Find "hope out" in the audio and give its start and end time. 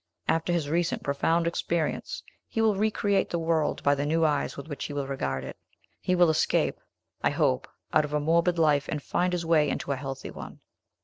7.29-8.03